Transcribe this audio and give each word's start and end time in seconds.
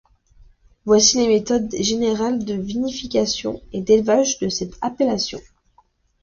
Voici 0.83 1.17
les 1.19 1.27
méthodes 1.27 1.69
générales 1.79 2.43
de 2.43 2.55
vinification 2.55 3.61
et 3.71 3.81
d'élevage 3.81 4.39
de 4.39 4.49
cette 4.49 4.73
appellation. 4.81 5.39